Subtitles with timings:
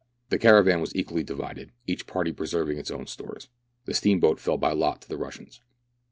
[0.29, 3.49] The caravan was equally divided, each party preserving its own stores.
[3.85, 5.61] The steam boat fell by lot to the Russians.